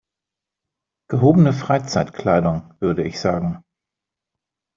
Gehobene 1.11 1.53
Freizeitkleidung 1.53 2.73
würde 2.79 3.03
ich 3.03 3.19
sagen. 3.19 3.63